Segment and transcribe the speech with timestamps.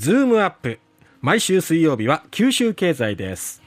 [0.00, 0.80] ズームアップ。
[1.20, 3.60] 毎週水曜日は九州経済です。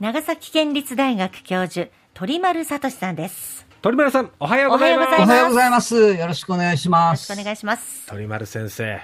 [0.00, 3.66] 長崎県立大学教授鳥丸聡さんです。
[3.82, 5.08] 鳥丸さんおはようございます。
[5.22, 6.14] おはようございます。
[6.14, 7.79] よろしくお願いします。
[7.79, 8.06] よろしくお願いします。
[8.06, 8.98] 鳥丸先生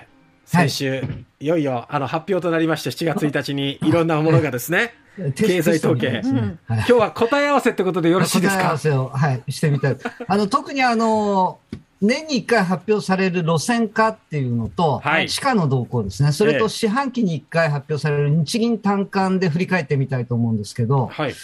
[0.47, 1.03] 先週、
[1.39, 4.95] い、よいよあの発表となりまして7月1日にいろんなものがですね
[5.37, 6.23] 経済統計、ね
[6.67, 8.63] はい今日は答え合わせってことでよろしいですか？
[8.63, 9.97] 答え合わせを、はい、してみたい。
[10.27, 11.59] あの、特にあの、
[12.01, 15.29] 年に1回発表される路線価っていうのと、はい。
[15.29, 16.33] 地価の動向ですね。
[16.33, 16.59] それええ。
[16.59, 21.35] と四半期に1回発表される日銀単価で振り返ってみたいと思うんですけど、はい。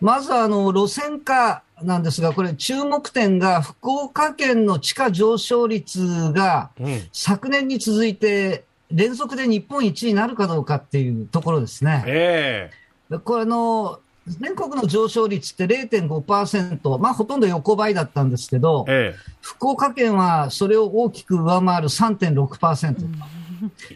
[0.00, 7.02] まずあの、路線価なんですが、これ注目点が福岡県の地価上昇率がうん。
[7.12, 12.04] 昨年に続いて連続で日本一になるかどうかっていうところですね。
[12.06, 12.70] え
[13.24, 19.18] これあの、全国の上昇率って0.5%、まあほとんど横ばいだったんですけどえ、え。
[19.40, 23.08] 福岡県はそれを大きく上回る3.6%。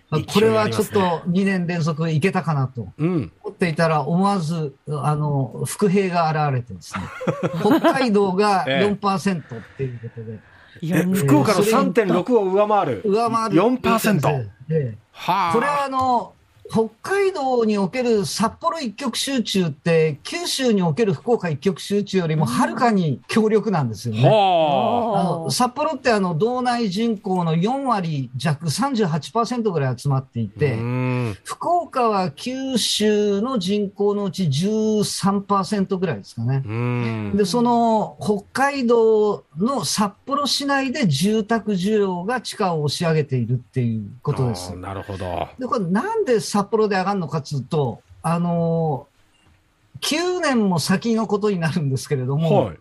[0.09, 3.33] まあこれはちょっと2年連続いけたかなとえうん。
[3.43, 7.03] 思っていたら、思わず、あの、伏兵が現れてですね、
[7.61, 8.97] 北海道がええ。
[9.01, 9.42] 4%っ
[9.77, 10.41] ていうことで、
[10.83, 13.03] え福岡の3.6を上回る。
[13.05, 13.56] 上回る。
[13.56, 14.98] 4%ええ。
[15.12, 15.53] はあ。
[15.53, 16.34] これはあの、
[16.71, 24.23] 北海道における札幌一極集中って、九州における福岡一極集中よりもはるかに強力なんですよね。
[24.23, 25.47] はあ。
[25.47, 36.63] の札幌ってあの道内人口の4割弱、38%ぐらい集まっていあて、うん福岡は九州の人口のうち13%ぐらいですかね。
[36.65, 44.77] うんで、その北海道の札幌市内で住宅需要が地価を押し上げているっていうことです。
[44.77, 52.79] なるほどで、これなんで札幌で上がるのかというと、あのー、9年も先のことになるんですけれども、はい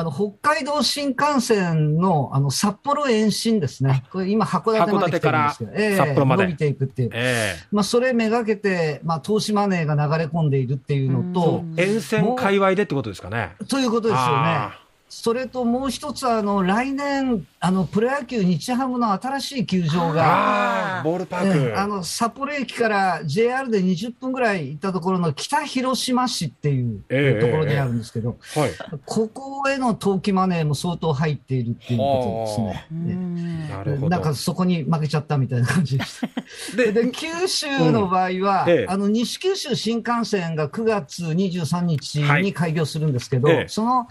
[0.00, 4.04] あの、北海道新幹線の、あの、札幌延伸ですね。
[4.10, 7.10] これ今、函館まで来てるんですけど、ええ札幌まで伸びていくっていう。
[7.12, 14.80] えまあ、それめがけて、まあ、投資マネーが流れ込んでいるっていうのと、え沿線界隈でってことですかねということですよねあ。
[15.12, 28.70] それともう一つは、あの、来年、あの、プロ野球日ハムの新しい球場ーが、あーボールパええークあの、札幌駅から JR で20分ぐらい行ったところの北広島市っていうええところにあるんですけど、はい。
[29.04, 32.86] ここへの投機マネーも相当入っているっていうことですね。
[32.92, 34.08] うんなるほど。
[34.10, 36.76] なんかそこに負けちゃったみたいな感じでした。
[36.76, 38.70] で で、九州の場合は、うん。
[38.70, 38.86] ええ。
[38.88, 42.42] あの、西九州新幹線が9月23日はい。
[42.42, 43.68] に開業するんですけど、ええ。
[43.68, 44.06] その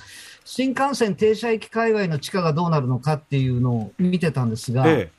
[0.51, 5.11] 新幹線停車駅界隈の地価がどうなるのかっていうのを見てたんですが、え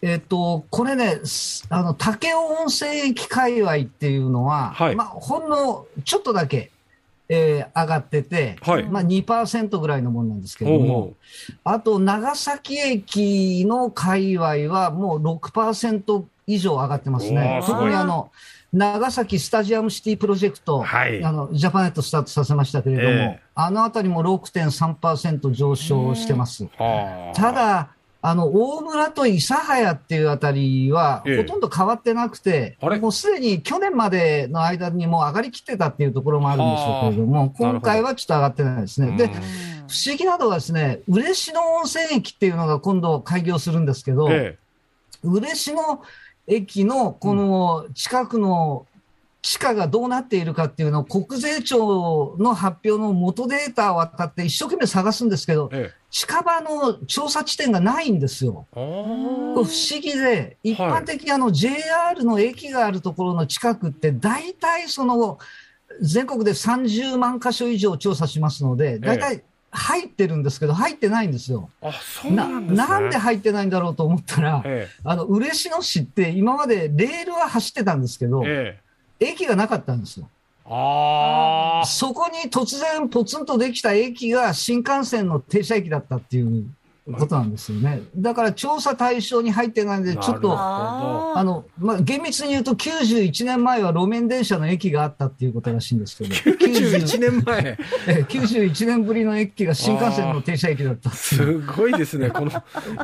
[0.00, 0.14] え。
[0.14, 4.96] っと、これね、すあの、武雄温泉駅界隈っていうのは、はい。
[4.96, 6.70] まあ、ほんのちょっとだけ、
[7.28, 8.84] えー上がってて、はい。
[8.84, 11.12] まあ2%ぐらいのもんなんですけども
[11.62, 16.24] あと、長崎駅の界隈はもう6%
[16.54, 18.30] 以上上がってますおね特にあの、
[18.72, 21.24] 長崎スタジアムシティプロジェクト、はい。
[21.24, 23.42] あの、ジャパネットスタートさせましたけれども、ええ。
[23.54, 26.68] あのあたりも6.3%上昇してます。
[26.78, 27.36] はあ。
[27.36, 27.88] ただ、
[28.22, 31.36] あの、大村と諫早っていうあたりは、ええ。
[31.38, 33.00] ほとんど変わってなくて、あれ？
[33.00, 39.16] もうすでに去年までの間にもう上がりきってたっていうところもあるんでしょうけれども、今回はちょっと上がってないですね。
[39.16, 44.58] でうん、不思議なのはですね、嬉野温泉駅っていうのが今度開業するんですけど、え。
[45.24, 46.02] 嬉野
[46.50, 48.86] 駅のこの近くの
[49.40, 56.00] 地価がどうなっているかっていうのを国税庁の発表の元データを当たって一生懸命探すんですけどえ、え。
[56.10, 58.66] 近場の調査地点がないんですよ。
[58.72, 59.64] 不思
[60.02, 65.38] 議で、一般的にあの JR の駅があるところの近くって、大体その
[66.02, 71.70] 全国で30万箇所以上調査しますので、大体入ってるんですけど、入ってないんですよ。
[71.80, 72.88] あそうななんですね。
[72.88, 78.78] なんで入ってないんだろうと思ったら、えあの嬉野市って今までレールは走ってたんですけどえ、
[79.20, 79.26] え。
[79.28, 80.28] 駅がなかったんですよ。
[80.72, 86.64] あそこに突然ポツンとできた駅が新幹線の停車駅だったっていう
[87.06, 88.02] ことなんですよね。
[88.16, 97.78] だから調査対象に入ってないんで、ちょっと、ああの、まあ、厳密に言うと91年前は路面電車の駅があったっていうことらしいんですけど、91年前。
[98.06, 102.30] え91年ぶりの駅が新幹線の停車駅だったっすごいですね。
[102.30, 102.52] この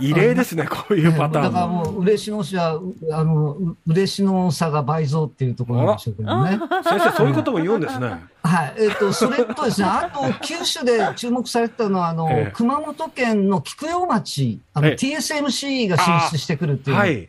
[0.01, 6.59] 異例ですねこういうパタだからーンもう、嬉野市は、うあの、う嬉野差が倍増っていうところなんでしょうけどね。
[6.85, 8.75] 先生そういうことも言うんですねはい。
[8.79, 12.53] えっ、と、 それとですね、あと、九州で注目されてたのは、あの、ええ。
[12.55, 14.95] 熊本県の菊陽町、あの、ええ。
[14.95, 17.29] TSMC が進出してくるっていう、はい。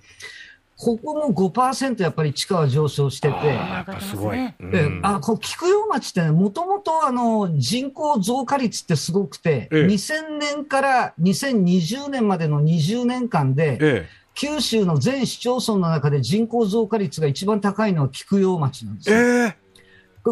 [0.79, 4.55] ここも5%やっぱり地価は上昇してて、あーやっぱすごい、ね。
[4.59, 4.75] うん。
[4.75, 4.99] ええ。
[5.01, 9.85] あこう菊陽町ってね、もともとあの人口増加率ってすごくて、ええ。
[9.87, 14.09] 2000年から2020年までの20年間で、え
[14.39, 19.19] 九州の全市町村の中で人口増加率が一番高いのは菊陽町なんですえよ。
[19.19, 19.56] ー、これ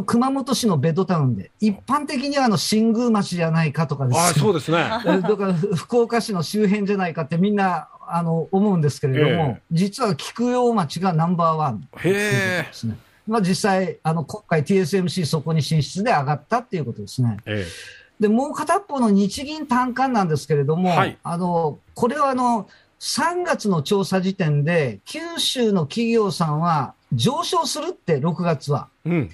[0.03, 4.89] 熊本市のベッドタウンで、一般的にはあの新宮町じゃないかとかですあねそうですね。
[5.05, 12.97] え だからふ福岡市の周辺じゃないかってみんなあの思うんですけれども、え実は菊陽町がナンバーワンですね。
[13.27, 17.37] まあ、実際あの、今回 TSMC そこに進出で上がったっていうことですね。
[17.45, 17.65] え。
[17.67, 22.69] えで、もう片方の日銀短観なんですけれども、はいあのこれはあの
[22.99, 28.89] 3月の調査時点で、九州の企業さんは上昇するって、6月は。
[29.05, 29.09] え。
[29.09, 29.29] うん。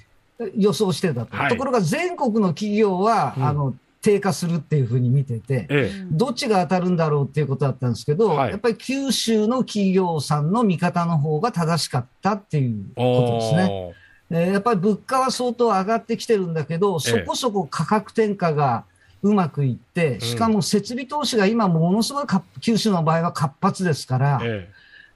[0.56, 1.36] 予想してたと。
[1.36, 1.48] はい。
[1.50, 3.44] ところが全国の企業は、うん。
[3.44, 8.50] あの低下するっていうふうに見てて、えどっちが当たるんだろうっていうことだったんですけど、はい。
[8.50, 13.00] やっぱり九州の企業さんの見方の方が正しかったっていうえ。
[13.00, 13.94] ことですね。
[14.30, 14.52] えー。
[14.54, 18.84] やっぱり物価は相当上がってきてるんだけど、そこそこ価格転嫁が
[19.22, 24.68] うまくいって、しかも設備投資が今ものすごいか九州の場合は活発ですから、え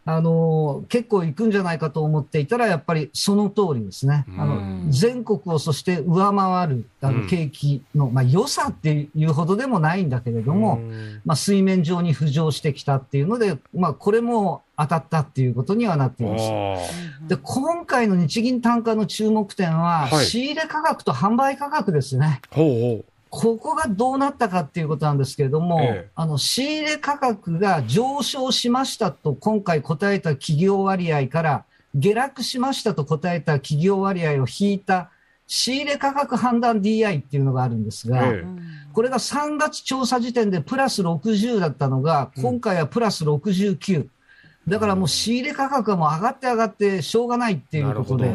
[0.08, 4.24] あのー結構行くんじゃないかと思っていたら、やっぱりその通りですね。
[4.38, 10.42] あうのん全国をそして上回るあうんの景気の、まあ、良さっていうほどでもないんだけれえ。
[10.42, 16.44] ども、うんまあ、水面上に浮上してきたっていうので、まあ、これも当たったっていうことにはなっています。
[17.28, 22.40] で、今回の日銀単価の注目点は、はい仕入れ価格と販売価格ですね。
[22.50, 23.04] ほうほう。
[23.28, 26.10] ここがどうなったかっていうことなんですけれども、ええ。
[26.14, 31.64] あの、仕入れ価格が上昇しましたと今回答えた企業割合から、
[31.94, 35.10] 下落しましたと答えた企業割合を引いた
[35.46, 38.46] 仕入れ価格判断 DI っていうのがあるんですが、ええ。
[38.92, 42.42] これが3月調査時点でプラス60だったのが、うん。
[42.42, 44.08] 今回はプラス69。
[44.68, 48.32] だからもう仕入れ価格がもう上がって上がってしょうがないっていうことで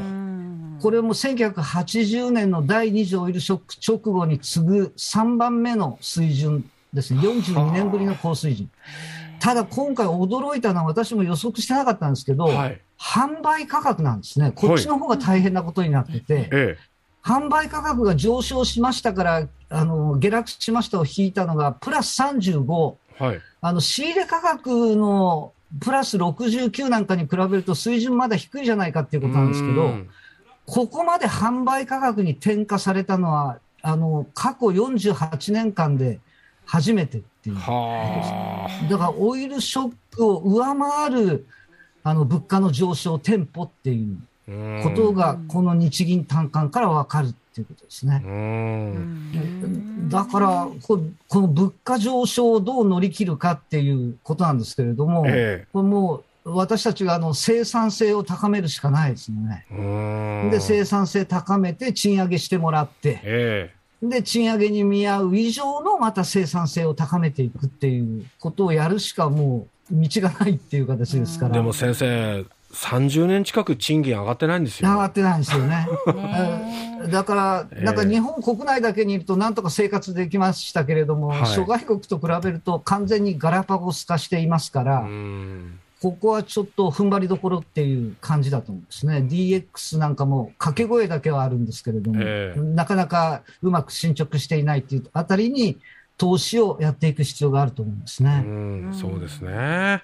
[0.82, 7.20] これも1980年の第2次オイルショック直後に次ぐ3番目の水準ですね。
[7.22, 8.68] 42年ぶりの高水準。
[9.40, 12.82] ただ今回驚いたのは私も予測してなかったんですけど、はい。
[13.00, 14.52] 販売価格なんですね。
[14.56, 16.78] こっちの方が大変なことになってて、え
[17.24, 22.96] 販売価格が上昇しましたから、あの、下落しましたを引いたのがプラス35。
[23.20, 23.24] え。
[23.24, 23.42] はい。
[23.62, 30.10] あの、仕入れ価格のプラス69なんかに比べると水準まだ低いじゃないかっていうことなんですけど、うん
[30.66, 36.20] ここまで販売価格に転嫁されたのは、あの、過去48年間で
[36.66, 37.56] 初めてっていう。
[37.56, 41.46] はだから、オイルショックを上回る、
[42.04, 44.18] あの、物価の上昇店舗っていう
[44.48, 44.84] あ。
[44.84, 48.30] ことが、この日銀短観からわかるっていうことですねう。
[48.30, 50.10] ん。
[50.10, 59.66] だからこ、この物価上昇をどう乗り切るかっていうことなんですけれども、えこれもう私たちがあの生産性を高めるしかないですよね。
[60.50, 71.50] で、生産性高めて賃上げしてもらって、えで、賃上げに見合う以上のまた生産性を高めていくっていうことをやるしかもう道がないっていう形ですかえ。
[71.50, 71.56] ら。
[71.56, 74.90] でも先生、30年近く賃金上がってないんですよ。
[74.90, 75.88] 上がってないんですよね。
[76.08, 85.80] ねだから、ええなんか日本国内だけにいるとなんとか生活できましたけれども、はい諸外国と比べると完全にガラパゴス化していますから、うん。
[86.02, 89.18] ここはちょっと踏ん張りどころっていう感じだと思うんですね。
[89.20, 95.78] DX なんかも掛け声だけはあるんですけれども、ええなかなかうまく進捗していないっていうあたりに
[96.18, 98.40] 投資をやっていく必要があると思うんですうね。
[98.40, 100.02] ん、そうですね。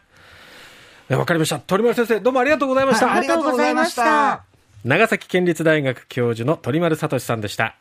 [1.09, 1.57] えわかりました。
[1.59, 3.07] 鳥丸先生、どうもありがとうございました。
[3.07, 4.43] はいありがとうございました。
[4.85, 7.75] 長崎県立大学教授の鳥丸聡さんでした。